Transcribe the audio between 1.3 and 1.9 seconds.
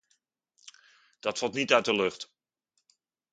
valt niet uit